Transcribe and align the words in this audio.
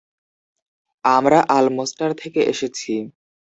আমরা 1.05 1.39
আলমোস্টার 1.49 2.09
থেকে 2.13 2.39
এসেছি। 2.43 2.93